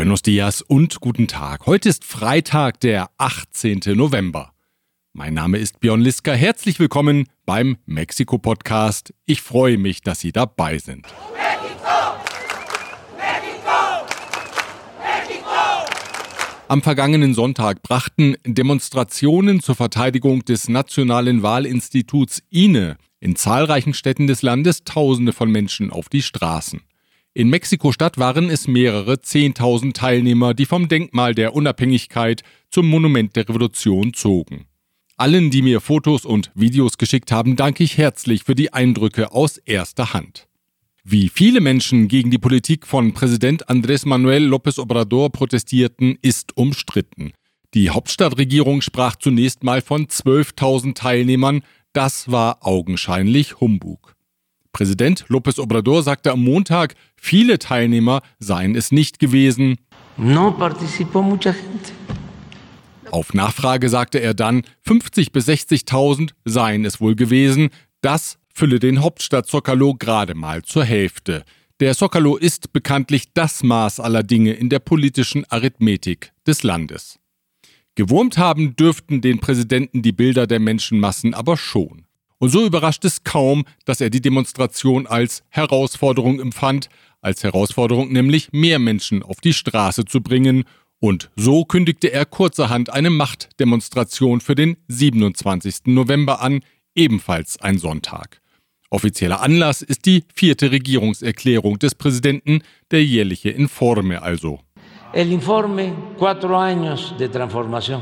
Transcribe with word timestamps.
Buenos 0.00 0.22
dias 0.22 0.62
und 0.62 1.00
guten 1.00 1.28
Tag. 1.28 1.66
Heute 1.66 1.90
ist 1.90 2.06
Freitag, 2.06 2.80
der 2.80 3.10
18. 3.18 3.80
November. 3.88 4.54
Mein 5.12 5.34
Name 5.34 5.58
ist 5.58 5.78
Björn 5.80 6.00
Liska. 6.00 6.32
Herzlich 6.32 6.80
willkommen 6.80 7.26
beim 7.44 7.76
Mexiko-Podcast. 7.84 9.12
Ich 9.26 9.42
freue 9.42 9.76
mich, 9.76 10.00
dass 10.00 10.20
Sie 10.20 10.32
dabei 10.32 10.78
sind. 10.78 11.06
Am 16.68 16.80
vergangenen 16.80 17.34
Sonntag 17.34 17.82
brachten 17.82 18.36
Demonstrationen 18.46 19.60
zur 19.60 19.74
Verteidigung 19.74 20.46
des 20.46 20.70
Nationalen 20.70 21.42
Wahlinstituts 21.42 22.42
INE 22.48 22.96
in 23.20 23.36
zahlreichen 23.36 23.92
Städten 23.92 24.26
des 24.26 24.40
Landes 24.40 24.84
Tausende 24.84 25.34
von 25.34 25.52
Menschen 25.52 25.90
auf 25.90 26.08
die 26.08 26.22
Straßen. 26.22 26.80
In 27.32 27.48
Mexiko-Stadt 27.48 28.18
waren 28.18 28.50
es 28.50 28.66
mehrere 28.66 29.20
Zehntausend 29.20 29.96
Teilnehmer, 29.96 30.52
die 30.52 30.66
vom 30.66 30.88
Denkmal 30.88 31.32
der 31.32 31.54
Unabhängigkeit 31.54 32.42
zum 32.70 32.88
Monument 32.88 33.36
der 33.36 33.48
Revolution 33.48 34.14
zogen. 34.14 34.66
Allen, 35.16 35.50
die 35.50 35.62
mir 35.62 35.80
Fotos 35.80 36.24
und 36.24 36.50
Videos 36.56 36.98
geschickt 36.98 37.30
haben, 37.30 37.54
danke 37.54 37.84
ich 37.84 37.98
herzlich 37.98 38.42
für 38.42 38.56
die 38.56 38.72
Eindrücke 38.72 39.30
aus 39.32 39.58
erster 39.58 40.12
Hand. 40.12 40.48
Wie 41.04 41.28
viele 41.28 41.60
Menschen 41.60 42.08
gegen 42.08 42.32
die 42.32 42.38
Politik 42.38 42.84
von 42.84 43.14
Präsident 43.14 43.68
Andrés 43.68 44.08
Manuel 44.08 44.52
López 44.52 44.80
Obrador 44.80 45.30
protestierten, 45.30 46.18
ist 46.22 46.56
umstritten. 46.56 47.32
Die 47.74 47.90
Hauptstadtregierung 47.90 48.80
sprach 48.80 49.14
zunächst 49.14 49.62
mal 49.62 49.82
von 49.82 50.06
12.000 50.06 50.94
Teilnehmern, 50.94 51.62
das 51.92 52.30
war 52.30 52.66
augenscheinlich 52.66 53.60
Humbug. 53.60 54.16
Präsident 54.72 55.26
López 55.28 55.58
Obrador 55.58 56.02
sagte 56.02 56.32
am 56.32 56.42
Montag, 56.42 56.94
viele 57.16 57.58
Teilnehmer 57.58 58.22
seien 58.38 58.74
es 58.74 58.92
nicht 58.92 59.18
gewesen. 59.18 59.78
No 60.16 60.52
participó 60.52 61.22
mucha 61.22 61.52
gente. 61.52 61.92
Auf 63.10 63.34
Nachfrage 63.34 63.88
sagte 63.88 64.20
er 64.20 64.34
dann, 64.34 64.62
50 64.82 65.32
bis 65.32 65.48
60.000 65.48 66.30
seien 66.44 66.84
es 66.84 67.00
wohl 67.00 67.16
gewesen. 67.16 67.70
Das 68.02 68.38
fülle 68.54 68.78
den 68.78 69.02
Hauptstadt 69.02 69.46
Zocalo 69.46 69.94
gerade 69.94 70.34
mal 70.34 70.62
zur 70.62 70.84
Hälfte. 70.84 71.44
Der 71.80 71.96
Zocalo 71.96 72.36
ist 72.36 72.72
bekanntlich 72.72 73.32
das 73.32 73.62
Maß 73.62 74.00
aller 74.00 74.22
Dinge 74.22 74.52
in 74.52 74.68
der 74.68 74.78
politischen 74.78 75.44
Arithmetik 75.50 76.32
des 76.46 76.62
Landes. 76.62 77.18
Gewurmt 77.94 78.38
haben 78.38 78.76
dürften 78.76 79.20
den 79.20 79.40
Präsidenten 79.40 80.02
die 80.02 80.12
Bilder 80.12 80.46
der 80.46 80.60
Menschenmassen 80.60 81.34
aber 81.34 81.56
schon. 81.56 82.04
Und 82.40 82.48
so 82.48 82.64
überrascht 82.64 83.04
es 83.04 83.22
kaum, 83.22 83.64
dass 83.84 84.00
er 84.00 84.08
die 84.08 84.22
Demonstration 84.22 85.06
als 85.06 85.44
Herausforderung 85.50 86.40
empfand, 86.40 86.88
als 87.20 87.44
Herausforderung 87.44 88.10
nämlich 88.10 88.48
mehr 88.50 88.78
Menschen 88.78 89.22
auf 89.22 89.42
die 89.42 89.52
Straße 89.52 90.06
zu 90.06 90.22
bringen. 90.22 90.64
Und 91.00 91.30
so 91.36 91.66
kündigte 91.66 92.10
er 92.10 92.24
kurzerhand 92.24 92.90
eine 92.90 93.10
Machtdemonstration 93.10 94.40
für 94.40 94.54
den 94.54 94.78
27. 94.88 95.86
November 95.86 96.40
an, 96.40 96.60
ebenfalls 96.94 97.60
ein 97.60 97.76
Sonntag. 97.76 98.40
Offizieller 98.88 99.42
Anlass 99.42 99.82
ist 99.82 100.06
die 100.06 100.24
vierte 100.34 100.72
Regierungserklärung 100.72 101.78
des 101.78 101.94
Präsidenten, 101.94 102.62
der 102.90 103.04
jährliche 103.04 103.50
Informe 103.50 104.22
also. 104.22 104.60
El 105.12 105.30
informe 105.30 105.92
cuatro 106.16 106.58
años 106.58 107.14
de 107.18 107.28
transformación 107.28 108.00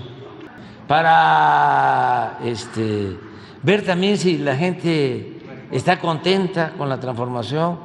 para 0.86 2.38
este 2.44 3.27
ver 3.64 3.84
también 3.84 4.16
si 4.18 4.38
la 4.38 4.56
gente 4.56 5.40
está 5.70 5.98
contenta 5.98 6.72
con 6.76 6.88
la 6.88 6.98
transformación. 6.98 7.78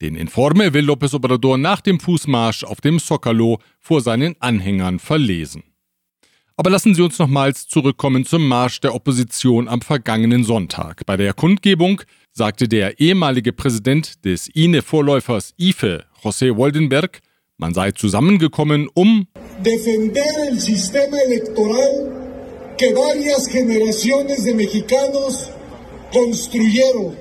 Den 0.00 0.14
Informe 0.14 0.72
will 0.72 0.86
López 0.86 1.12
Obrador 1.12 1.58
nach 1.58 1.80
dem 1.80 1.98
Fußmarsch 1.98 2.62
auf 2.62 2.80
dem 2.80 3.00
Zocalo 3.00 3.58
vor 3.80 4.00
seinen 4.00 4.36
Anhängern 4.38 5.00
verlesen. 5.00 5.64
Aber 6.56 6.70
lassen 6.70 6.94
Sie 6.94 7.02
uns 7.02 7.18
nochmals 7.18 7.68
zurückkommen 7.68 8.24
zum 8.24 8.46
Marsch 8.46 8.80
der 8.80 8.94
Opposition 8.94 9.68
am 9.68 9.80
vergangenen 9.80 10.44
Sonntag. 10.44 11.06
Bei 11.06 11.16
der 11.16 11.32
Kundgebung 11.32 12.02
sagte 12.32 12.68
der 12.68 12.98
ehemalige 13.00 13.52
Präsident 13.52 14.24
des 14.24 14.48
INE-Vorläufers 14.48 15.54
IFE, 15.56 16.04
José 16.22 16.56
Woldenberg, 16.56 17.20
man 17.58 17.74
sei 17.74 17.92
zusammengekommen, 17.92 18.88
um 18.94 19.26
que 22.78 22.94
varias 22.94 23.48
generaciones 23.48 24.44
de 24.44 24.54
mexicanos 24.54 25.50
construyeron, 26.12 27.16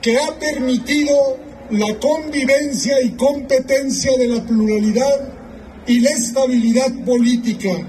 que 0.00 0.16
ha 0.16 0.38
permitido 0.38 1.14
la 1.70 1.92
convivencia 1.98 2.94
y 3.02 3.10
competencia 3.10 4.12
de 4.16 4.28
la 4.28 4.46
pluralidad 4.46 5.34
y 5.86 6.00
la 6.00 6.10
estabilidad 6.10 7.04
política. 7.04 7.84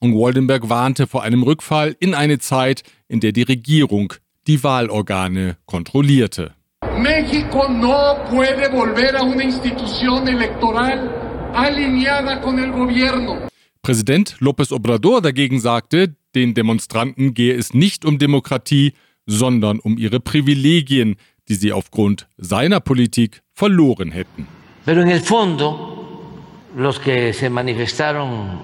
Und 0.00 0.14
Waldenberg 0.14 0.68
warnte 0.68 1.06
vor 1.06 1.22
einem 1.22 1.42
Rückfall 1.44 1.94
in 2.00 2.14
eine 2.14 2.38
Zeit, 2.38 2.82
in 3.08 3.20
der 3.20 3.32
die 3.32 3.42
Regierung 3.42 4.14
die 4.48 4.64
Wahlorgane 4.64 5.58
kontrollierte. 5.66 6.54
México 6.98 7.68
no 7.68 8.16
puede 8.28 8.68
volver 8.72 9.16
a 9.16 9.22
una 9.22 9.44
institución 9.44 10.26
electoral 10.26 11.52
alineada 11.54 12.40
con 12.40 12.58
el 12.58 12.72
gobierno. 12.72 13.48
Präsident 13.82 14.36
López 14.40 14.72
Obrador 14.72 15.22
dagegen 15.22 15.60
sagte, 15.60 16.14
den 16.34 16.54
Demonstranten 16.54 17.34
gehe 17.34 17.54
es 17.54 17.74
nicht 17.74 18.04
um 18.04 18.18
Demokratie, 18.18 18.92
sondern 19.26 19.78
um 19.78 19.98
ihre 19.98 20.20
Privilegien, 20.20 21.16
die 21.48 21.54
sie 21.54 21.72
aufgrund 21.72 22.28
seiner 22.38 22.80
Politik 22.80 23.42
verloren 23.54 24.10
hätten. 24.10 24.46
Pero 24.84 25.02
en 25.02 25.08
el 25.08 25.20
fondo, 25.20 26.42
los 26.76 26.98
que 26.98 27.32
se 27.32 27.48
manifestaron 27.48 28.60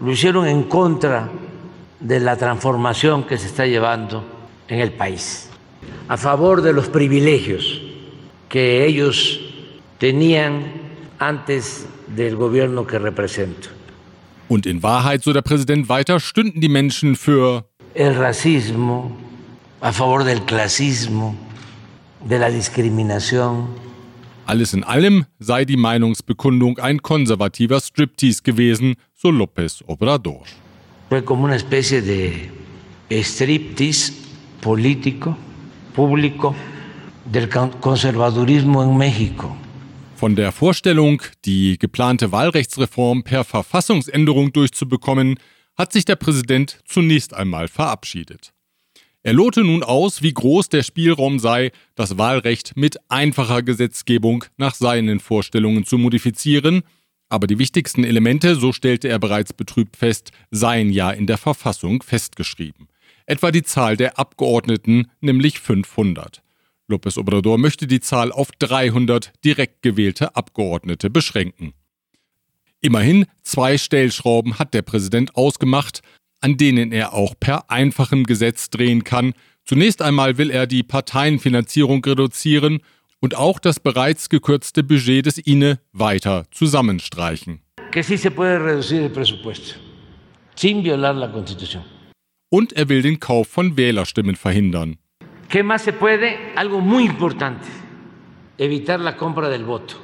lo 0.00 0.12
hicieron 0.12 0.46
en 0.46 0.64
contra 0.64 1.30
de 2.00 2.20
la 2.20 2.36
transformación 2.36 3.24
que 3.24 3.38
se 3.38 3.46
está 3.46 3.66
llevando 3.66 4.22
en 4.68 4.80
el 4.80 4.92
país, 4.92 5.48
a 6.08 6.16
favor 6.16 6.60
de 6.62 6.72
los 6.72 6.88
privilegios 6.88 7.80
que 8.48 8.84
ellos 8.84 9.40
tenían 9.98 10.64
antes 11.18 11.86
del 12.14 12.36
gobierno 12.36 12.86
que 12.86 12.98
represento. 12.98 13.70
Und 14.48 14.64
in 14.64 14.82
Wahrheit, 14.82 15.22
so 15.24 15.32
der 15.32 15.42
Präsident 15.42 15.88
weiter, 15.88 16.20
stünden 16.20 16.60
die 16.60 16.68
Menschen 16.68 17.16
für 17.16 17.64
el 17.94 18.12
racismo, 18.12 19.10
a 19.80 19.90
favor 19.92 20.22
del 20.24 20.40
clasismo, 20.40 21.34
de 22.28 22.38
la 22.38 22.50
discriminación. 22.50 23.68
Alles 24.46 24.74
in 24.74 24.84
allem 24.84 25.24
sei 25.40 25.64
die 25.64 25.76
Meinungsbekundung 25.76 26.78
ein 26.78 27.02
konservativer 27.02 27.80
Striptease 27.80 28.42
gewesen, 28.44 28.94
so 29.12 29.30
López 29.30 29.82
Obrador. 29.88 30.42
Fue 31.08 31.24
como 31.24 31.44
una 31.44 31.56
especie 31.56 32.00
de 32.00 32.48
striptease 33.10 34.12
político, 34.60 35.36
público, 35.94 36.54
del 37.24 37.48
conservadurismo 37.48 38.84
en 38.84 38.96
México. 38.96 39.56
Von 40.16 40.34
der 40.34 40.50
Vorstellung, 40.50 41.20
die 41.44 41.78
geplante 41.78 42.32
Wahlrechtsreform 42.32 43.22
per 43.22 43.44
Verfassungsänderung 43.44 44.50
durchzubekommen, 44.50 45.38
hat 45.76 45.92
sich 45.92 46.06
der 46.06 46.16
Präsident 46.16 46.80
zunächst 46.86 47.34
einmal 47.34 47.68
verabschiedet. 47.68 48.54
Er 49.22 49.34
lohte 49.34 49.62
nun 49.62 49.82
aus, 49.82 50.22
wie 50.22 50.32
groß 50.32 50.70
der 50.70 50.82
Spielraum 50.84 51.38
sei, 51.38 51.70
das 51.96 52.16
Wahlrecht 52.16 52.78
mit 52.78 52.96
einfacher 53.10 53.62
Gesetzgebung 53.62 54.46
nach 54.56 54.74
seinen 54.74 55.20
Vorstellungen 55.20 55.84
zu 55.84 55.98
modifizieren, 55.98 56.82
aber 57.28 57.46
die 57.46 57.58
wichtigsten 57.58 58.02
Elemente, 58.02 58.56
so 58.56 58.72
stellte 58.72 59.08
er 59.08 59.18
bereits 59.18 59.52
betrübt 59.52 59.98
fest, 59.98 60.30
seien 60.50 60.88
ja 60.88 61.10
in 61.10 61.26
der 61.26 61.36
Verfassung 61.36 62.02
festgeschrieben. 62.02 62.88
Etwa 63.26 63.50
die 63.50 63.64
Zahl 63.64 63.98
der 63.98 64.18
Abgeordneten, 64.18 65.10
nämlich 65.20 65.60
500. 65.60 66.42
López 66.88 67.18
Obrador 67.18 67.58
möchte 67.58 67.86
die 67.86 68.00
Zahl 68.00 68.30
auf 68.30 68.52
300 68.58 69.32
direkt 69.44 69.82
gewählte 69.82 70.36
Abgeordnete 70.36 71.10
beschränken. 71.10 71.74
Immerhin 72.80 73.26
zwei 73.42 73.78
Stellschrauben 73.78 74.58
hat 74.58 74.72
der 74.74 74.82
Präsident 74.82 75.34
ausgemacht, 75.34 76.02
an 76.40 76.56
denen 76.56 76.92
er 76.92 77.14
auch 77.14 77.34
per 77.38 77.70
einfachem 77.70 78.24
Gesetz 78.24 78.70
drehen 78.70 79.02
kann. 79.02 79.32
Zunächst 79.64 80.02
einmal 80.02 80.38
will 80.38 80.50
er 80.50 80.66
die 80.66 80.84
Parteienfinanzierung 80.84 82.04
reduzieren 82.04 82.80
und 83.20 83.36
auch 83.36 83.58
das 83.58 83.80
bereits 83.80 84.28
gekürzte 84.28 84.84
Budget 84.84 85.26
des 85.26 85.38
INE 85.38 85.80
weiter 85.92 86.44
zusammenstreichen. 86.52 87.62
Und 92.48 92.72
er 92.72 92.88
will 92.88 93.02
den 93.02 93.18
Kauf 93.18 93.48
von 93.48 93.76
Wählerstimmen 93.76 94.36
verhindern. 94.36 94.98
¿Qué 95.48 95.62
más 95.62 95.82
se 95.82 95.92
puede? 95.92 96.52
Algo 96.56 96.80
muy 96.80 97.04
importante, 97.04 97.66
evitar 98.58 99.00
la 99.00 99.16
compra 99.16 99.48
del 99.48 99.64
voto. 99.64 99.96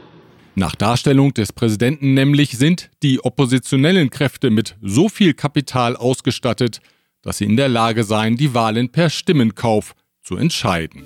Nach 0.55 0.77
Darstellung 0.77 1.33
des 1.33 1.53
Präsidenten 1.53 2.15
nämlich 2.15 2.59
sind 2.59 2.91
die 3.03 3.25
oppositionellen 3.25 4.11
Kräfte 4.11 4.51
mit 4.51 4.77
so 4.83 5.09
viel 5.09 5.33
Kapital 5.33 5.97
ausgestattet, 5.97 6.81
dass 7.23 7.39
sie 7.39 7.47
in 7.47 7.57
der 7.57 7.69
Lage 7.69 8.05
seien, 8.05 8.37
die 8.37 8.53
Wahlen 8.53 8.91
per 8.91 9.09
Stimmenkauf 9.09 9.95
zu 10.21 10.37
entscheiden. 10.37 11.03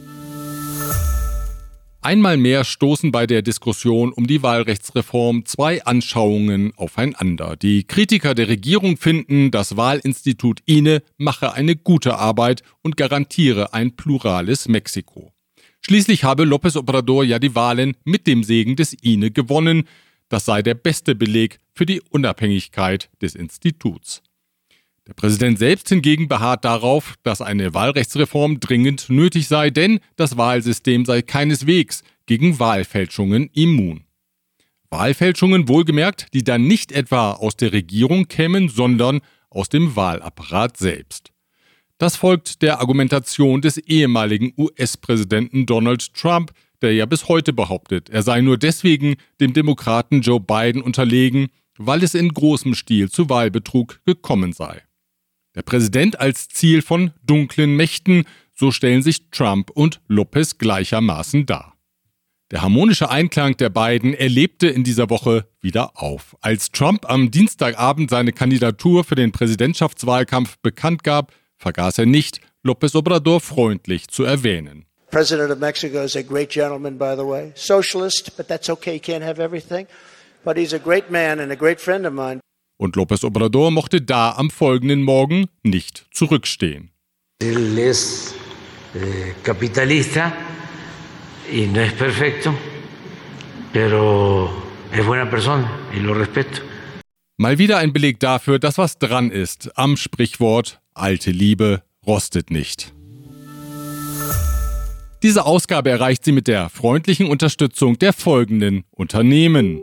Einmal 2.07 2.37
mehr 2.37 2.63
stoßen 2.63 3.11
bei 3.11 3.27
der 3.27 3.43
Diskussion 3.43 4.13
um 4.13 4.29
die 4.29 4.41
Wahlrechtsreform 4.41 5.45
zwei 5.45 5.85
Anschauungen 5.85 6.73
aufeinander. 6.77 7.57
Die 7.57 7.83
Kritiker 7.83 8.37
der 8.37 8.47
Regierung 8.47 8.97
finden, 8.97 9.51
das 9.51 9.77
Wahlinstitut 9.77 10.61
INE 10.67 11.03
mache 11.17 11.55
eine 11.55 11.75
gute 11.75 12.17
Arbeit 12.17 12.63
und 12.83 12.97
garantiere 12.97 13.75
ein 13.75 13.97
plurales 13.97 14.69
Mexiko. 14.69 15.33
Schließlich 15.81 16.23
habe 16.23 16.45
López 16.45 16.79
Obrador 16.79 17.25
ja 17.25 17.41
die 17.41 17.57
Wahlen 17.57 17.97
mit 18.05 18.29
dem 18.29 18.45
Segen 18.45 18.77
des 18.77 18.93
INE 18.93 19.33
gewonnen. 19.33 19.89
Das 20.29 20.45
sei 20.45 20.63
der 20.63 20.75
beste 20.75 21.17
Beleg 21.17 21.59
für 21.75 21.87
die 21.87 22.01
Unabhängigkeit 22.01 23.11
des 23.21 23.35
Instituts. 23.35 24.23
Der 25.07 25.15
Präsident 25.15 25.59
selbst 25.59 25.89
hingegen 25.89 26.27
beharrt 26.27 26.65
darauf, 26.65 27.15
dass 27.23 27.41
eine 27.41 27.75
Wahlrechtsreform 27.75 28.59
dringend 28.59 29.09
nötig 29.09 29.47
sei, 29.47 29.71
denn 29.71 30.01
das 30.17 30.37
Wahlsystem 30.37 31.05
sei 31.05 31.23
keineswegs 31.23 32.03
gegen 32.27 32.59
Wahlfälschungen 32.59 33.49
immun. 33.53 34.05
Wahlfälschungen 34.91 35.69
wohlgemerkt, 35.69 36.35
die 36.35 36.43
dann 36.43 36.67
nicht 36.67 36.91
etwa 36.91 37.33
aus 37.33 37.57
der 37.57 37.73
Regierung 37.73 38.27
kämen, 38.27 38.69
sondern 38.69 39.21
aus 39.49 39.69
dem 39.69 39.95
Wahlapparat 39.95 40.77
selbst. 40.77 41.33
Das 41.99 42.17
folgt 42.17 42.63
der 42.63 42.81
Argumentation 42.81 43.63
des 43.63 43.79
ehemaligen 43.79 44.53
US-Präsidenten 44.59 45.67
Donald 45.67 46.15
Trump, 46.15 46.53
der 46.83 46.93
ja 46.95 47.07
bis 47.07 47.29
heute 47.29 47.53
behauptet, 47.53 48.11
er 48.11 48.23
sei 48.23 48.43
nur 48.43 48.59
deswegen 48.59 49.17
dem 49.41 49.55
Demokraten 49.55 50.21
Joe 50.21 50.41
Biden 50.41 50.83
unterlegen, 50.83 51.49
weil 51.79 52.03
es 52.03 52.15
in 52.15 52.29
großem 52.29 52.75
Stil 52.75 53.11
zu 53.11 53.31
Wahlbetrug 53.31 54.01
gekommen 54.05 54.53
sei. 54.53 54.83
Der 55.57 55.63
Präsident 55.63 56.21
als 56.21 56.49
Ziel 56.49 56.83
von 56.83 57.13
dunklen 57.25 57.77
Mächten, 57.77 58.25
so 58.55 58.71
stellen 58.71 59.03
sich 59.03 59.31
Trump 59.31 59.71
und 59.71 60.01
Lopez 60.07 60.59
gleichermaßen 60.59 61.47
dar. 61.47 61.77
Der 62.53 62.63
harmonische 62.63 63.11
Einklang 63.11 63.57
der 63.57 63.71
beiden 63.71 64.15
erlebte 64.15 64.69
in 64.69 64.85
dieser 64.85 65.11
Woche 65.11 65.49
wieder 65.61 65.93
auf. 66.01 66.37
Als 66.43 66.71
Trump 66.71 67.11
am 67.11 67.31
Dienstagabend 67.31 68.11
seine 68.11 68.33
Kandidatur 68.33 69.03
für 69.03 69.17
den 69.17 69.33
Präsidentschaftswahlkampf 69.33 70.59
bekannt 70.59 71.03
gab, 71.03 71.33
vergaß 71.57 71.99
er 71.99 72.07
nicht, 72.07 72.41
López 72.65 72.95
Obrador 72.95 73.41
freundlich 73.41 74.09
zu 74.09 74.25
erwähnen. 74.25 74.85
President 75.11 75.51
of 75.51 75.59
Mexico 75.59 76.03
is 76.03 76.15
a 76.17 76.23
great 76.23 76.51
gentleman, 76.51 76.99
by 76.99 77.15
the 77.17 77.27
way. 77.27 77.53
Socialist, 77.55 78.37
but 78.37 78.47
that's 78.47 78.69
okay, 78.69 78.99
can't 78.99 79.25
have 79.25 79.43
everything. 79.43 79.87
But 80.45 80.57
he's 80.57 80.75
a 80.75 80.79
great 80.79 81.11
man 81.11 81.41
and 81.41 81.51
a 81.51 81.57
great 81.57 81.81
friend 81.81 82.07
of 82.07 82.13
mine. 82.13 82.41
Und 82.79 82.97
López 82.97 83.25
Obrador 83.25 83.71
mochte 83.71 84.03
da 84.03 84.33
am 84.33 84.51
folgenden 84.51 85.03
Morgen 85.03 85.47
nicht 85.63 86.07
zurückstehen. 86.13 86.91
Él 87.43 87.79
es 87.79 88.35
eh, 88.95 89.35
capitalista 89.43 90.33
y 91.53 91.67
no 91.67 91.81
es 91.81 91.93
perfecto, 91.93 92.55
pero 93.73 94.51
es 94.93 95.05
buena 95.05 95.29
persona 95.29 95.71
y 95.95 96.01
lo 96.01 96.15
respeto. 96.15 96.63
Mal 97.39 97.59
wieder 97.59 97.79
ein 97.79 97.93
Beleg 97.93 98.19
dafür, 98.21 98.59
dass 98.59 98.79
was 98.79 98.99
dran 98.99 99.31
ist 99.31 99.71
am 99.77 99.97
Sprichwort 99.97 100.81
alte 100.95 101.31
Liebe 101.31 101.83
rostet 102.07 102.51
nicht. 102.51 102.95
Diese 105.23 105.45
Ausgabe 105.45 105.91
erreicht 105.91 106.25
sie 106.25 106.33
mit 106.33 106.47
der 106.47 106.69
freundlichen 106.71 107.27
Unterstützung 107.27 107.99
der 107.99 108.13
folgenden 108.13 108.85
Unternehmen. 108.91 109.81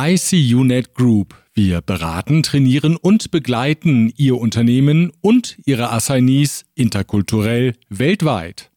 ICUNet 0.00 0.94
Group. 0.94 1.34
Wir 1.54 1.80
beraten, 1.80 2.44
trainieren 2.44 2.96
und 2.96 3.32
begleiten 3.32 4.12
Ihr 4.16 4.36
Unternehmen 4.36 5.10
und 5.22 5.58
Ihre 5.66 5.90
Assignees 5.90 6.64
interkulturell 6.76 7.74
weltweit. 7.88 8.70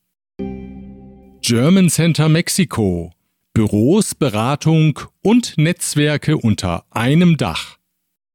German 1.41 1.89
Center 1.89 2.27
Mexico. 2.27 3.11
Büros, 3.53 4.15
Beratung 4.15 4.99
und 5.21 5.59
Netzwerke 5.59 6.37
unter 6.37 6.85
einem 6.89 7.37
Dach. 7.37 7.77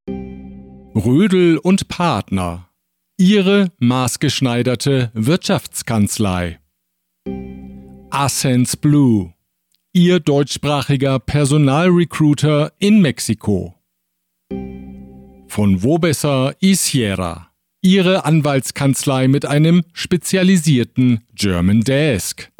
Rödel 0.09 1.59
und 1.59 1.89
Partner. 1.89 2.69
Ihre 3.17 3.73
maßgeschneiderte 3.81 5.11
Wirtschaftskanzlei. 5.13 6.61
Ascens 8.11 8.77
Blue 8.77 9.36
Ihr 9.99 10.21
deutschsprachiger 10.21 11.19
Personalrecruiter 11.19 12.75
in 12.79 13.01
Mexiko. 13.01 13.77
Von 15.49 15.83
Wobesser 15.83 16.55
y 16.61 16.75
Sierra. 16.75 17.51
Ihre 17.81 18.27
Anwaltskanzlei 18.27 19.27
mit 19.27 19.47
einem 19.47 19.85
spezialisierten 19.95 21.23
German 21.35 21.81
Desk. 21.81 22.53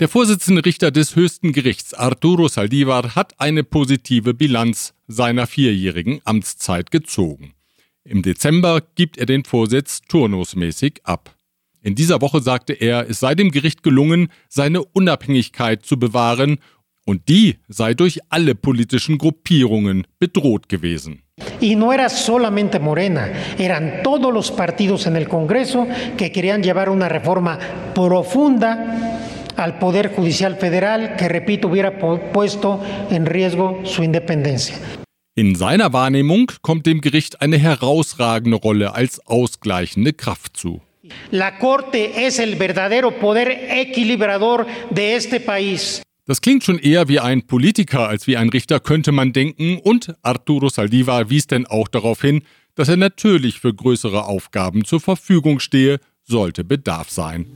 Der 0.00 0.08
Vorsitzende 0.08 0.64
Richter 0.64 0.90
des 0.90 1.16
höchsten 1.16 1.52
Gerichts 1.52 1.92
Arturo 1.92 2.48
Saldivar 2.48 3.14
hat 3.14 3.38
eine 3.38 3.64
positive 3.64 4.32
Bilanz 4.32 4.94
seiner 5.06 5.46
vierjährigen 5.46 6.22
Amtszeit 6.24 6.90
gezogen. 6.90 7.52
Im 8.04 8.22
Dezember 8.22 8.80
gibt 8.94 9.18
er 9.18 9.26
den 9.26 9.44
Vorsitz 9.44 10.00
turnusmäßig 10.08 11.02
ab. 11.04 11.36
In 11.82 11.96
dieser 11.96 12.20
Woche 12.20 12.40
sagte 12.40 12.74
er, 12.74 13.10
es 13.10 13.18
sei 13.18 13.34
dem 13.34 13.50
Gericht 13.50 13.82
gelungen, 13.82 14.28
seine 14.48 14.84
Unabhängigkeit 14.84 15.84
zu 15.84 15.98
bewahren 15.98 16.58
und 17.04 17.28
die 17.28 17.58
sei 17.68 17.94
durch 17.94 18.20
alle 18.28 18.54
politischen 18.54 19.18
Gruppierungen 19.18 20.06
bedroht 20.20 20.68
gewesen. 20.68 21.22
Y 21.60 21.74
no 21.74 21.92
era 21.92 22.08
solamente 22.08 22.78
Morena, 22.78 23.28
eran 23.58 24.02
todos 24.04 24.32
los 24.32 24.52
partidos 24.52 25.06
en 25.06 25.16
el 25.16 25.26
Congreso 25.26 25.88
que 26.16 26.30
querían 26.30 26.62
llevar 26.62 26.88
una 26.88 27.08
reforma 27.08 27.58
profunda 27.94 29.20
al 29.56 29.78
Poder 29.78 30.14
Judicial 30.14 30.56
Federal 30.56 31.16
que, 31.16 31.28
repito, 31.28 31.68
hubiera 31.68 31.98
puesto 32.32 32.80
en 33.10 33.26
riesgo 33.26 33.80
su 33.84 34.04
independencia. 34.04 34.76
In 35.34 35.56
seiner 35.56 35.92
Wahrnehmung 35.92 36.52
kommt 36.60 36.84
dem 36.86 37.00
Gericht 37.00 37.40
eine 37.40 37.56
herausragende 37.56 38.58
Rolle 38.58 38.94
als 38.94 39.18
ausgleichende 39.26 40.12
Kraft 40.12 40.56
zu. 40.56 40.82
La 41.30 41.58
Corte 41.58 42.26
es 42.26 42.38
el 42.38 42.56
verdadero 42.56 43.10
poder 43.18 43.48
equilibrador 43.50 44.66
de 44.90 45.14
este 45.14 45.40
país. 45.40 46.02
Das 46.26 46.40
klingt 46.40 46.62
schon 46.62 46.78
eher 46.78 47.08
wie 47.08 47.18
ein 47.18 47.46
Politiker 47.46 48.08
als 48.08 48.26
wie 48.26 48.36
ein 48.36 48.48
Richter, 48.48 48.78
könnte 48.78 49.10
man 49.10 49.32
denken, 49.32 49.78
und 49.78 50.14
Arturo 50.22 50.68
Saldivar 50.68 51.30
wies 51.30 51.48
denn 51.48 51.66
auch 51.66 51.88
darauf 51.88 52.20
hin, 52.20 52.42
dass 52.74 52.88
er 52.88 52.96
natürlich 52.96 53.58
für 53.58 53.74
größere 53.74 54.24
Aufgaben 54.24 54.84
zur 54.84 55.00
Verfügung 55.00 55.58
stehe, 55.58 55.98
sollte 56.22 56.64
Bedarf 56.64 57.10
sein. 57.10 57.46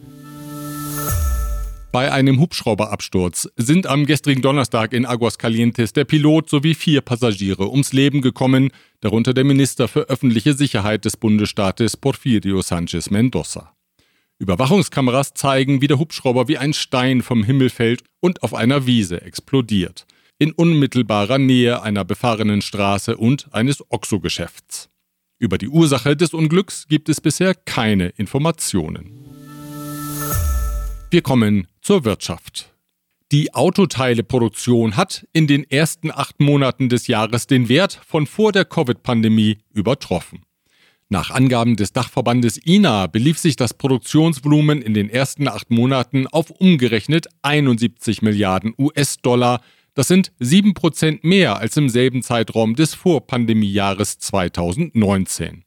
Bei 1.97 2.13
einem 2.13 2.41
Hubschrauberabsturz 2.41 3.49
sind 3.57 3.87
am 3.87 4.05
gestrigen 4.05 4.43
Donnerstag 4.43 4.93
in 4.93 5.07
Aguascalientes 5.07 5.95
der 5.95 6.05
Pilot 6.05 6.51
sowie 6.51 6.75
vier 6.75 7.01
Passagiere 7.01 7.71
ums 7.71 7.95
Leben 7.95 8.21
gekommen, 8.21 8.71
darunter 9.01 9.33
der 9.33 9.45
Minister 9.45 9.89
für 9.89 10.11
öffentliche 10.11 10.53
Sicherheit 10.53 11.07
des 11.07 11.17
Bundesstaates 11.17 11.97
Porfirio 11.97 12.61
Sanchez 12.61 13.09
Mendoza. 13.09 13.73
Überwachungskameras 14.39 15.33
zeigen, 15.33 15.81
wie 15.81 15.87
der 15.87 15.99
Hubschrauber 15.99 16.49
wie 16.49 16.59
ein 16.59 16.75
Stein 16.75 17.23
vom 17.23 17.43
Himmel 17.45 17.71
fällt 17.71 18.03
und 18.21 18.43
auf 18.43 18.53
einer 18.53 18.85
Wiese 18.85 19.23
explodiert, 19.23 20.05
in 20.39 20.53
unmittelbarer 20.53 21.39
Nähe 21.39 21.83
einer 21.83 22.05
befahrenen 22.05 22.61
Straße 22.61 23.17
und 23.17 23.55
eines 23.55 23.83
Oxo-Geschäfts. 23.89 24.91
Über 25.39 25.57
die 25.57 25.69
Ursache 25.69 26.15
des 26.15 26.35
Unglücks 26.35 26.89
gibt 26.89 27.09
es 27.09 27.23
bisher 27.23 27.55
keine 27.55 28.09
Informationen. 28.09 29.23
Wir 31.09 31.23
kommen 31.23 31.69
zur 31.87 32.05
Wirtschaft. 32.05 32.75
Die 33.31 33.55
Autoteileproduktion 33.55 34.97
hat 34.97 35.25
in 35.33 35.47
den 35.47 35.63
ersten 35.71 36.11
acht 36.11 36.41
Monaten 36.41 36.89
des 36.89 37.07
Jahres 37.07 37.47
den 37.47 37.69
Wert 37.69 38.01
von 38.05 38.27
vor 38.27 38.51
der 38.51 38.65
Covid-Pandemie 38.65 39.59
übertroffen. 39.73 40.41
Nach 41.11 41.31
Angaben 41.31 41.77
des 41.77 41.93
Dachverbandes 41.93 42.57
INA 42.57 43.07
belief 43.07 43.39
sich 43.39 43.55
das 43.55 43.73
Produktionsvolumen 43.73 44.83
in 44.83 44.95
den 44.95 45.09
ersten 45.09 45.47
acht 45.47 45.71
Monaten 45.71 46.27
auf 46.27 46.51
umgerechnet 46.51 47.29
71 47.43 48.21
Milliarden 48.21 48.75
US-Dollar. 48.77 49.61
Das 49.95 50.09
sind 50.09 50.33
sieben 50.41 50.75
Prozent 50.75 51.23
mehr 51.23 51.59
als 51.59 51.77
im 51.77 51.89
selben 51.89 52.25
Zeitraum 52.25 52.75
des 52.75 52.95
Vorpandemiejahres 52.95 54.19
2019. 54.19 55.63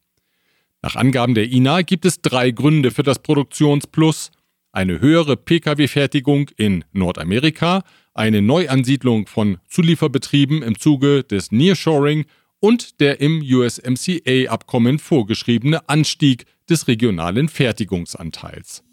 Nach 0.82 0.98
Angaben 0.98 1.34
der 1.34 1.50
INA 1.50 1.82
gibt 1.84 2.04
es 2.04 2.22
drei 2.22 2.52
Gründe 2.52 2.92
für 2.92 3.04
das 3.04 3.20
Produktionsplus 3.20 4.32
eine 4.72 5.00
höhere 5.02 5.38
Pkw-Fertigung 5.38 6.50
in 6.58 6.84
Nordamerika, 6.92 7.84
eine 8.14 8.42
Neuansiedlung 8.42 9.28
von 9.28 9.58
Zulieferbetrieben 9.68 10.62
im 10.62 10.78
Zuge 10.78 11.24
des 11.24 11.52
Nearshoring 11.52 12.26
und 12.60 13.00
der 13.00 13.22
im 13.22 13.42
USMCA-Abkommen 13.42 15.00
vorgeschriebene 15.00 15.88
Anstieg 15.88 16.46
des 16.70 16.88
regionalen 16.88 17.50
Fertigungsanteils. 17.50 18.84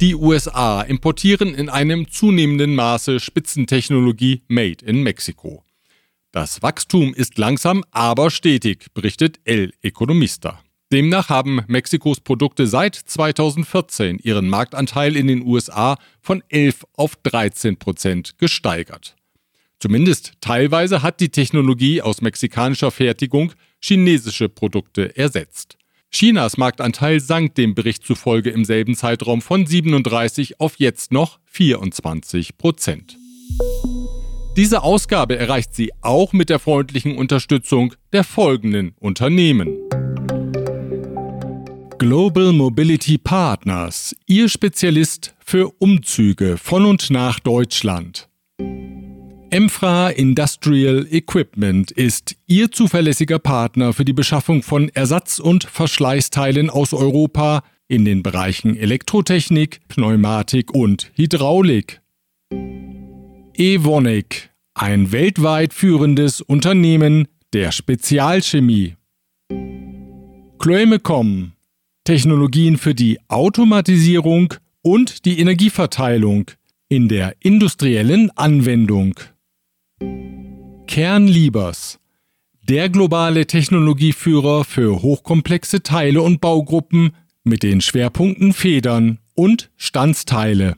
Die 0.00 0.16
USA 0.16 0.82
importieren 0.82 1.54
in 1.54 1.68
einem 1.68 2.10
zunehmenden 2.10 2.74
Maße 2.74 3.20
Spitzentechnologie 3.20 4.42
Made 4.48 4.84
in 4.84 5.02
Mexico. 5.02 5.62
Das 6.32 6.62
Wachstum 6.62 7.14
ist 7.14 7.38
langsam, 7.38 7.84
aber 7.92 8.30
stetig, 8.30 8.86
berichtet 8.94 9.38
El 9.44 9.72
Economista. 9.82 10.60
Demnach 10.92 11.30
haben 11.30 11.62
Mexikos 11.68 12.20
Produkte 12.20 12.66
seit 12.66 12.94
2014 12.94 14.18
ihren 14.18 14.46
Marktanteil 14.50 15.16
in 15.16 15.26
den 15.26 15.42
USA 15.42 15.96
von 16.20 16.42
11 16.50 16.84
auf 16.96 17.16
13 17.16 17.78
Prozent 17.78 18.36
gesteigert. 18.36 19.16
Zumindest 19.78 20.34
teilweise 20.42 21.02
hat 21.02 21.20
die 21.20 21.30
Technologie 21.30 22.02
aus 22.02 22.20
mexikanischer 22.20 22.90
Fertigung 22.90 23.54
chinesische 23.80 24.50
Produkte 24.50 25.16
ersetzt. 25.16 25.78
Chinas 26.10 26.58
Marktanteil 26.58 27.20
sank 27.20 27.54
dem 27.54 27.74
Bericht 27.74 28.04
zufolge 28.04 28.50
im 28.50 28.66
selben 28.66 28.94
Zeitraum 28.94 29.40
von 29.40 29.64
37 29.64 30.60
auf 30.60 30.74
jetzt 30.76 31.10
noch 31.10 31.40
24 31.46 32.58
Prozent. 32.58 33.16
Diese 34.58 34.82
Ausgabe 34.82 35.38
erreicht 35.38 35.74
sie 35.74 35.90
auch 36.02 36.34
mit 36.34 36.50
der 36.50 36.58
freundlichen 36.58 37.16
Unterstützung 37.16 37.94
der 38.12 38.24
folgenden 38.24 38.94
Unternehmen. 39.00 39.78
Global 42.02 42.52
Mobility 42.52 43.16
Partners, 43.16 44.16
Ihr 44.26 44.48
Spezialist 44.48 45.36
für 45.38 45.70
Umzüge 45.78 46.56
von 46.56 46.84
und 46.84 47.10
nach 47.10 47.38
Deutschland. 47.38 48.28
Emfra 49.50 50.10
Industrial 50.10 51.06
Equipment 51.08 51.92
ist 51.92 52.34
Ihr 52.48 52.72
zuverlässiger 52.72 53.38
Partner 53.38 53.92
für 53.92 54.04
die 54.04 54.14
Beschaffung 54.14 54.64
von 54.64 54.88
Ersatz- 54.88 55.38
und 55.38 55.62
Verschleißteilen 55.62 56.70
aus 56.70 56.92
Europa 56.92 57.62
in 57.86 58.04
den 58.04 58.24
Bereichen 58.24 58.74
Elektrotechnik, 58.74 59.82
Pneumatik 59.86 60.74
und 60.74 61.12
Hydraulik. 61.14 62.00
Evonik, 63.54 64.50
ein 64.74 65.12
weltweit 65.12 65.72
führendes 65.72 66.40
Unternehmen 66.40 67.28
der 67.52 67.70
Spezialchemie. 67.70 68.96
Chloemecom, 70.58 71.51
Technologien 72.04 72.78
für 72.78 72.96
die 72.96 73.20
Automatisierung 73.28 74.54
und 74.82 75.24
die 75.24 75.38
Energieverteilung 75.38 76.50
in 76.88 77.08
der 77.08 77.36
industriellen 77.38 78.30
Anwendung. 78.36 79.14
Kernliebers, 80.88 82.00
der 82.68 82.88
globale 82.88 83.46
Technologieführer 83.46 84.64
für 84.64 85.00
hochkomplexe 85.00 85.84
Teile 85.84 86.22
und 86.22 86.40
Baugruppen 86.40 87.12
mit 87.44 87.62
den 87.62 87.80
Schwerpunkten 87.80 88.52
Federn 88.52 89.20
und 89.34 89.70
Standsteile. 89.76 90.74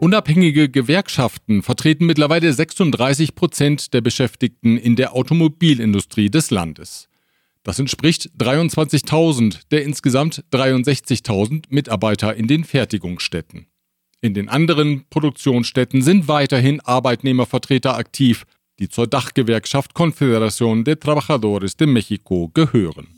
Unabhängige 0.00 0.68
Gewerkschaften 0.68 1.62
vertreten 1.62 2.06
mittlerweile 2.06 2.52
36 2.52 3.34
Prozent 3.34 3.92
der 3.92 4.00
Beschäftigten 4.00 4.78
in 4.78 4.94
der 4.94 5.14
Automobilindustrie 5.14 6.30
des 6.30 6.50
Landes. 6.50 7.09
Das 7.62 7.78
entspricht 7.78 8.30
23.000 8.38 9.60
der 9.70 9.84
insgesamt 9.84 10.44
63.000 10.52 11.64
Mitarbeiter 11.68 12.34
in 12.34 12.46
den 12.46 12.64
Fertigungsstätten. 12.64 13.66
In 14.22 14.34
den 14.34 14.48
anderen 14.48 15.04
Produktionsstätten 15.08 16.02
sind 16.02 16.28
weiterhin 16.28 16.80
Arbeitnehmervertreter 16.80 17.96
aktiv, 17.96 18.44
die 18.78 18.88
zur 18.88 19.06
Dachgewerkschaft 19.06 19.94
Confederación 19.94 20.84
de 20.84 20.96
Trabajadores 20.96 21.76
de 21.76 21.86
México 21.86 22.50
gehören. 22.52 23.08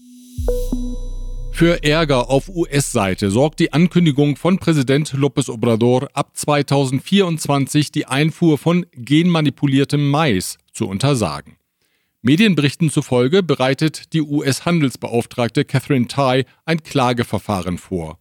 Für 1.53 1.85
Ärger 1.85 2.31
auf 2.31 2.49
US-Seite 2.49 3.31
sorgt 3.31 3.61
die 3.61 3.73
Ankündigung 3.73 4.37
von 4.37 4.59
Präsident 4.59 5.13
López 5.13 5.51
Obrador, 5.51 6.09
ab 6.15 6.31
2024 6.35 7.93
die 7.93 8.07
Einfuhr 8.07 8.59
von 8.59 8.87
genmanipuliertem 8.93 10.09
Mais 10.09 10.59
zu 10.73 10.89
untersagen. 10.89 11.57
Medienberichten 12.25 12.89
zufolge 12.89 13.43
bereitet 13.43 14.13
die 14.13 14.23
US-Handelsbeauftragte 14.23 15.65
Catherine 15.65 16.07
Tai 16.07 16.45
ein 16.65 16.85
Klageverfahren 16.85 17.79
vor. 17.79 18.21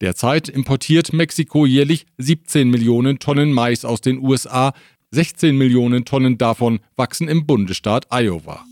Derzeit 0.00 0.48
importiert 0.48 1.12
Mexiko 1.12 1.64
jährlich 1.64 2.06
17 2.18 2.68
Millionen 2.68 3.20
Tonnen 3.20 3.52
Mais 3.52 3.84
aus 3.84 4.00
den 4.00 4.18
USA, 4.18 4.72
16 5.12 5.56
Millionen 5.56 6.04
Tonnen 6.04 6.38
davon 6.38 6.80
wachsen 6.96 7.28
im 7.28 7.46
Bundesstaat 7.46 8.08
Iowa. 8.10 8.64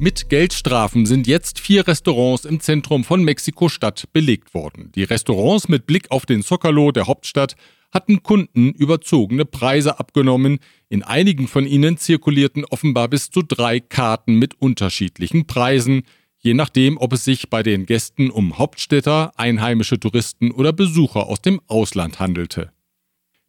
Mit 0.00 0.28
Geldstrafen 0.28 1.06
sind 1.06 1.28
jetzt 1.28 1.60
vier 1.60 1.86
Restaurants 1.86 2.44
im 2.44 2.58
Zentrum 2.58 3.04
von 3.04 3.22
Mexiko-Stadt 3.22 4.12
belegt 4.12 4.54
worden. 4.54 4.90
Die 4.96 5.04
Restaurants 5.04 5.68
mit 5.68 5.86
Blick 5.86 6.10
auf 6.10 6.26
den 6.26 6.42
Zocalo 6.42 6.90
der 6.90 7.06
Hauptstadt 7.06 7.54
hatten 7.90 8.22
Kunden 8.22 8.70
überzogene 8.72 9.44
Preise 9.44 9.98
abgenommen. 9.98 10.58
In 10.88 11.02
einigen 11.02 11.48
von 11.48 11.66
ihnen 11.66 11.96
zirkulierten 11.96 12.64
offenbar 12.64 13.08
bis 13.08 13.30
zu 13.30 13.42
drei 13.42 13.80
Karten 13.80 14.34
mit 14.34 14.60
unterschiedlichen 14.60 15.46
Preisen 15.46 16.02
je 16.38 16.54
nachdem, 16.54 16.96
ob 16.98 17.12
es 17.12 17.24
sich 17.24 17.50
bei 17.50 17.62
den 17.62 17.86
Gästen 17.86 18.30
um 18.30 18.58
Hauptstädter, 18.58 19.32
einheimische 19.36 19.98
Touristen 19.98 20.50
oder 20.50 20.72
Besucher 20.72 21.26
aus 21.26 21.42
dem 21.42 21.60
Ausland 21.66 22.20
handelte. 22.20 22.72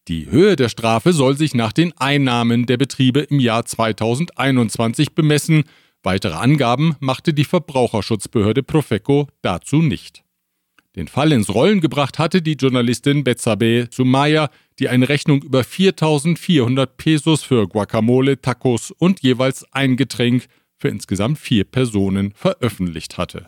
Die 0.08 0.30
Höhe 0.30 0.56
der 0.56 0.70
Strafe 0.70 1.14
soll 1.14 1.38
sich 1.38 1.54
nach 1.54 1.72
den 1.72 1.96
Einnahmen 1.98 2.66
der 2.66 2.78
Betriebe 2.78 3.20
im 3.20 3.40
Jahr 3.40 3.66
2021 3.66 5.14
bemessen. 5.14 5.64
Weitere 6.02 6.34
Angaben 6.34 6.96
machte 7.00 7.34
die 7.34 7.46
Verbraucherschutzbehörde 7.46 8.64
Profeco 8.64 9.28
dazu 9.42 9.82
nicht. 9.82 10.24
Den 11.00 11.08
Fall 11.08 11.32
ins 11.32 11.48
Rollen 11.48 11.80
gebracht 11.80 12.20
hatte 12.20 12.42
die 12.42 12.58
Journalistin 12.60 13.24
Betsabe 13.24 13.88
Sumaya, 13.90 14.50
die 14.80 14.90
eine 14.90 15.08
Rechnung 15.08 15.42
über 15.42 15.64
4400 15.64 16.98
Pesos 16.98 17.42
für 17.42 17.70
Guacamole, 17.70 18.42
Tacos 18.42 18.92
und 18.92 19.22
jeweils 19.22 19.66
ein 19.72 19.96
Getränk 19.96 20.48
für 20.76 20.90
insgesamt 20.90 21.40
vier 21.40 21.64
Personen 21.64 22.34
veröffentlicht 22.36 23.18
hatte. 23.18 23.46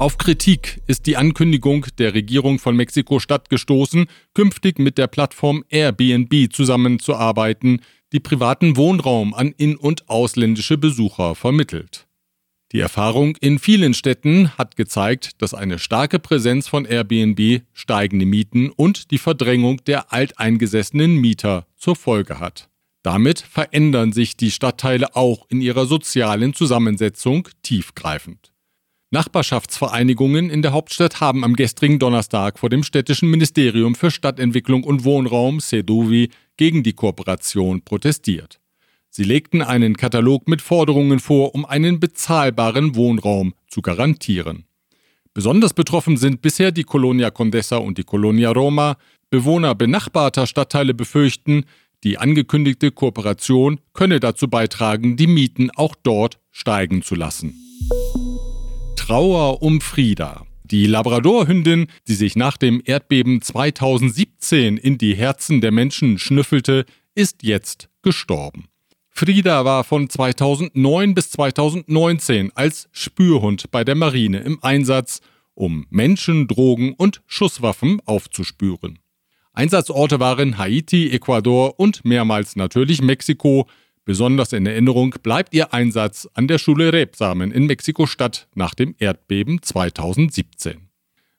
Auf 0.00 0.18
Kritik 0.18 0.80
ist 0.88 1.06
die 1.06 1.16
Ankündigung 1.16 1.86
der 1.98 2.14
Regierung 2.14 2.58
von 2.58 2.74
Mexiko-Stadt 2.74 3.48
gestoßen, 3.48 4.06
künftig 4.34 4.80
mit 4.80 4.98
der 4.98 5.06
Plattform 5.06 5.62
Airbnb 5.68 6.52
zusammenzuarbeiten, 6.52 7.80
die 8.12 8.18
privaten 8.18 8.76
Wohnraum 8.76 9.34
an 9.34 9.54
in- 9.56 9.76
und 9.76 10.08
ausländische 10.08 10.78
Besucher 10.78 11.36
vermittelt. 11.36 12.08
Die 12.72 12.80
Erfahrung 12.80 13.36
in 13.36 13.58
vielen 13.58 13.92
Städten 13.92 14.56
hat 14.56 14.76
gezeigt, 14.76 15.42
dass 15.42 15.52
eine 15.52 15.78
starke 15.78 16.18
Präsenz 16.18 16.68
von 16.68 16.86
Airbnb 16.86 17.62
steigende 17.74 18.24
Mieten 18.24 18.70
und 18.70 19.10
die 19.10 19.18
Verdrängung 19.18 19.84
der 19.84 20.10
alteingesessenen 20.10 21.16
Mieter 21.16 21.66
zur 21.76 21.96
Folge 21.96 22.40
hat. 22.40 22.70
Damit 23.02 23.40
verändern 23.40 24.12
sich 24.12 24.38
die 24.38 24.50
Stadtteile 24.50 25.14
auch 25.16 25.44
in 25.50 25.60
ihrer 25.60 25.84
sozialen 25.84 26.54
Zusammensetzung 26.54 27.48
tiefgreifend. 27.62 28.54
Nachbarschaftsvereinigungen 29.10 30.48
in 30.48 30.62
der 30.62 30.72
Hauptstadt 30.72 31.20
haben 31.20 31.44
am 31.44 31.54
gestrigen 31.54 31.98
Donnerstag 31.98 32.58
vor 32.58 32.70
dem 32.70 32.82
städtischen 32.84 33.28
Ministerium 33.28 33.94
für 33.94 34.10
Stadtentwicklung 34.10 34.84
und 34.84 35.04
Wohnraum 35.04 35.60
Seduvi 35.60 36.30
gegen 36.56 36.82
die 36.82 36.94
Kooperation 36.94 37.82
protestiert. 37.82 38.61
Sie 39.14 39.24
legten 39.24 39.60
einen 39.60 39.98
Katalog 39.98 40.48
mit 40.48 40.62
Forderungen 40.62 41.20
vor, 41.20 41.54
um 41.54 41.66
einen 41.66 42.00
bezahlbaren 42.00 42.96
Wohnraum 42.96 43.52
zu 43.68 43.82
garantieren. 43.82 44.64
Besonders 45.34 45.74
betroffen 45.74 46.16
sind 46.16 46.40
bisher 46.40 46.72
die 46.72 46.84
Colonia 46.84 47.30
Condesa 47.30 47.76
und 47.76 47.98
die 47.98 48.04
Colonia 48.04 48.50
Roma. 48.52 48.96
Bewohner 49.28 49.74
benachbarter 49.74 50.46
Stadtteile 50.46 50.94
befürchten, 50.94 51.66
die 52.04 52.16
angekündigte 52.16 52.90
Kooperation 52.90 53.80
könne 53.92 54.18
dazu 54.18 54.48
beitragen, 54.48 55.18
die 55.18 55.26
Mieten 55.26 55.70
auch 55.70 55.94
dort 56.02 56.40
steigen 56.50 57.02
zu 57.02 57.14
lassen. 57.14 57.54
Trauer 58.96 59.60
um 59.60 59.82
Frieda. 59.82 60.46
Die 60.64 60.86
Labradorhündin, 60.86 61.88
die 62.08 62.14
sich 62.14 62.34
nach 62.34 62.56
dem 62.56 62.80
Erdbeben 62.82 63.42
2017 63.42 64.78
in 64.78 64.96
die 64.96 65.14
Herzen 65.14 65.60
der 65.60 65.70
Menschen 65.70 66.18
schnüffelte, 66.18 66.86
ist 67.14 67.42
jetzt 67.42 67.90
gestorben. 68.00 68.68
Frieda 69.14 69.64
war 69.64 69.84
von 69.84 70.08
2009 70.08 71.14
bis 71.14 71.30
2019 71.30 72.50
als 72.56 72.88
Spürhund 72.92 73.70
bei 73.70 73.84
der 73.84 73.94
Marine 73.94 74.40
im 74.40 74.58
Einsatz, 74.62 75.20
um 75.54 75.86
Menschen, 75.90 76.48
Drogen 76.48 76.94
und 76.94 77.22
Schusswaffen 77.26 78.00
aufzuspüren. 78.04 78.98
Einsatzorte 79.52 80.18
waren 80.18 80.56
Haiti, 80.58 81.10
Ecuador 81.10 81.78
und 81.78 82.04
mehrmals 82.04 82.56
natürlich 82.56 83.02
Mexiko. 83.02 83.68
Besonders 84.04 84.54
in 84.54 84.66
Erinnerung 84.66 85.14
bleibt 85.22 85.54
ihr 85.54 85.74
Einsatz 85.74 86.26
an 86.32 86.48
der 86.48 86.58
Schule 86.58 86.92
Rebsamen 86.92 87.52
in 87.52 87.66
Mexiko-Stadt 87.66 88.48
nach 88.54 88.74
dem 88.74 88.94
Erdbeben 88.98 89.62
2017. 89.62 90.88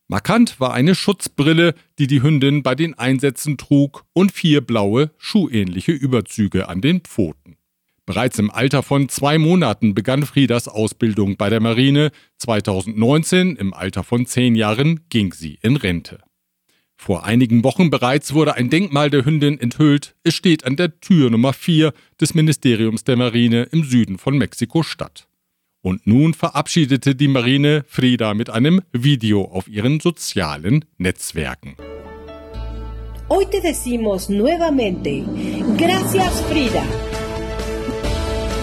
Markant 0.07 0.59
war 0.59 0.73
eine 0.73 0.93
Schutzbrille, 0.93 1.73
die 1.97 2.07
die 2.07 2.21
Hündin 2.21 2.61
bei 2.61 2.75
den 2.75 2.93
Einsätzen 2.93 3.57
trug, 3.57 4.05
und 4.13 4.31
vier 4.31 4.61
blaue, 4.61 5.11
schuhähnliche 5.17 5.91
Überzüge 5.91 6.69
an 6.69 6.81
den 6.81 7.01
Pfoten. 7.01 7.57
Bereits 8.05 8.37
im 8.37 8.51
Alter 8.51 8.83
von 8.83 9.07
zwei 9.07 9.37
Monaten 9.37 9.93
begann 9.93 10.25
Friedas 10.25 10.67
Ausbildung 10.67 11.37
bei 11.37 11.49
der 11.49 11.61
Marine. 11.61 12.11
2019, 12.37 13.55
im 13.55 13.73
Alter 13.73 14.03
von 14.03 14.25
zehn 14.25 14.55
Jahren, 14.55 15.01
ging 15.09 15.31
sie 15.31 15.57
in 15.61 15.77
Rente. 15.77 16.19
Vor 16.97 17.23
einigen 17.25 17.63
Wochen 17.63 17.89
bereits 17.89 18.33
wurde 18.33 18.55
ein 18.55 18.69
Denkmal 18.69 19.09
der 19.09 19.25
Hündin 19.25 19.59
enthüllt. 19.59 20.15
Es 20.23 20.35
steht 20.35 20.65
an 20.65 20.75
der 20.75 20.99
Tür 20.99 21.29
Nummer 21.29 21.53
4 21.53 21.93
des 22.19 22.33
Ministeriums 22.33 23.03
der 23.03 23.15
Marine 23.15 23.63
im 23.71 23.83
Süden 23.83 24.17
von 24.17 24.37
Mexiko-Stadt. 24.37 25.27
Und 25.81 26.07
nun 26.07 26.33
verabschiedete 26.33 27.15
die 27.15 27.27
Marine 27.27 27.83
Frida 27.87 28.33
mit 28.33 28.49
einem 28.49 28.81
Video 28.93 29.43
auf 29.43 29.67
ihren 29.67 29.99
sozialen 29.99 30.85
Netzwerken. 30.97 31.75
Hoy 33.29 33.45
te 33.49 33.61
decimos 33.61 34.29
nuevamente, 34.29 35.23
gracias 35.77 36.41
Frida. 36.49 36.83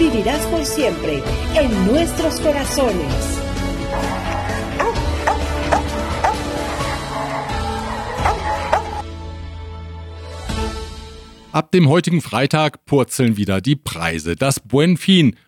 Vivirás 0.00 0.40
por 0.46 0.64
siempre 0.64 1.22
en 1.54 1.86
nuestros 1.86 2.40
corazones. 2.40 3.40
Ab 11.52 11.70
dem 11.72 11.90
heutigen 11.90 12.22
Freitag 12.22 12.86
purzeln 12.86 13.36
wieder 13.36 13.60
die 13.60 13.76
Preise. 13.76 14.36
Das 14.36 14.60
Buen 14.60 14.98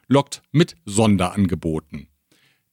lockt 0.06 0.42
mit 0.52 0.74
Sonderangeboten. 0.84 2.08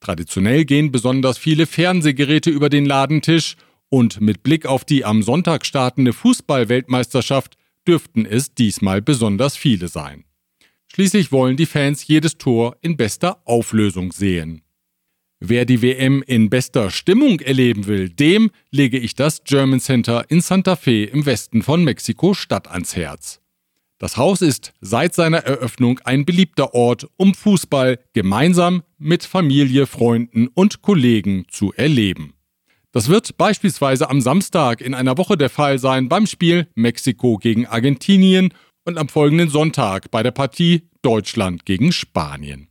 Traditionell 0.02 0.66
gehen 0.66 0.92
besonders 0.92 1.38
viele 1.38 1.66
Fernsehgeräte 1.66 2.50
über 2.50 2.68
den 2.68 2.86
Ladentisch 2.86 3.56
und 3.88 4.20
mit 4.20 4.44
Blick 4.44 4.66
auf 4.66 4.84
die 4.84 5.06
am 5.06 5.24
Sonntag 5.24 5.66
startende 5.66 6.12
Fußball-Weltmeisterschaft 6.12 7.56
dürften 7.88 8.26
es 8.26 8.54
diesmal 8.54 9.02
besonders 9.02 9.56
viele 9.56 9.88
sein. 9.88 10.26
Schließlich 10.92 11.32
wollen 11.32 11.56
die 11.56 11.66
Fans 11.66 12.08
jedes 12.08 12.38
Tor 12.38 12.76
in 12.82 12.98
bester 12.98 13.42
Auflösung 13.46 14.12
sehen. 14.12 14.62
Wer 15.40 15.64
die 15.64 15.82
WM 15.82 16.22
in 16.26 16.50
bester 16.50 16.92
Stimmung 16.92 17.40
erleben 17.40 17.88
will, 17.88 18.10
dem 18.10 18.52
lege 18.72 18.98
ich 18.98 19.16
das 19.16 19.44
German 19.46 19.80
Center 19.80 20.26
in 20.30 20.42
Santa 20.42 20.76
Fe 20.76 21.06
im 21.06 21.26
Westen 21.26 21.62
von 21.62 21.84
Mexiko-Stadt 21.86 22.70
ans 22.70 22.96
Herz. 22.96 23.40
Das 24.00 24.18
Haus 24.18 24.42
ist 24.42 24.74
seit 24.82 25.14
seiner 25.14 25.40
Eröffnung 25.40 26.00
ein 26.04 26.26
beliebter 26.26 26.74
Ort, 26.74 27.08
um 27.18 27.34
Fußball 27.34 28.00
gemeinsam 28.14 28.84
mit 28.98 29.24
Familie, 29.24 29.88
Freunden 29.88 30.48
und 30.48 30.82
Kollegen 30.82 31.46
zu 31.50 31.72
erleben. 31.74 32.34
Das 32.92 33.08
wird 33.08 33.38
beispielsweise 33.38 34.10
am 34.10 34.20
Samstag 34.20 34.82
in 34.82 34.94
einer 34.94 35.18
Woche 35.18 35.38
der 35.38 35.50
Fall 35.50 35.80
sein 35.80 36.10
beim 36.10 36.26
Spiel 36.26 36.68
Mexiko 36.76 37.38
gegen 37.38 37.66
Argentinien 37.68 38.54
und 38.86 38.98
am 38.98 39.10
folgenden 39.10 39.50
Sonntag 39.50 40.12
bei 40.12 40.24
der 40.24 40.32
Partie 40.32 40.88
Deutschland 41.02 41.66
gegen 41.66 41.92
Spanien. 41.92 42.70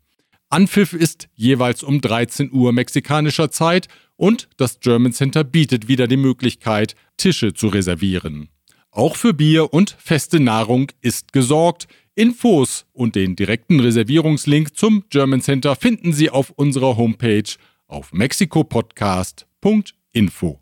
Anpfiff 0.51 0.95
ist 0.95 1.29
jeweils 1.35 1.83
um 1.83 2.01
13 2.01 2.51
Uhr 2.53 2.73
mexikanischer 2.73 3.51
Zeit 3.51 3.89
und 4.17 4.49
das 4.57 4.81
German 4.81 5.13
Center 5.13 5.45
bietet 5.45 5.89
wieder 5.89 6.09
die 6.09 6.17
Möglichkeit, 6.17 6.97
Tische 7.17 7.53
zu 7.53 7.69
reservieren. 7.69 8.49
Auch 8.91 9.17
für 9.17 9.35
Bier 9.35 9.73
und 9.73 9.97
feste 9.99 10.41
Nahrung 10.41 10.91
ist 11.01 11.33
gesorgt. 11.33 11.87
Infos 12.15 12.87
und 12.93 13.15
den 13.15 13.37
direkten 13.37 13.79
Reservierungslink 13.79 14.77
zum 14.77 15.05
German 15.11 15.41
Center 15.41 15.77
finden 15.77 16.13
Sie 16.13 16.31
auf 16.31 16.51
unserer 16.51 16.97
Homepage 16.97 17.45
auf 17.87 18.13
mexikopodcast.info. 18.13 20.61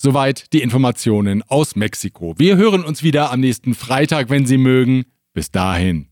Soweit 0.00 0.52
die 0.52 0.62
Informationen 0.62 1.42
aus 1.42 1.74
Mexiko. 1.74 2.34
Wir 2.38 2.56
hören 2.56 2.84
uns 2.84 3.02
wieder 3.02 3.32
am 3.32 3.40
nächsten 3.40 3.74
Freitag, 3.74 4.30
wenn 4.30 4.46
Sie 4.46 4.56
mögen. 4.56 5.04
Bis 5.34 5.50
dahin. 5.50 6.07